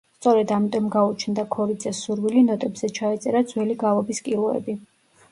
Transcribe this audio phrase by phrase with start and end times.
[0.17, 4.75] სწორედ ამიტომ გაუჩნდა ქორიძეს სურვილი, ნოტებზე ჩაეწერა ძველი გალობის კილოები.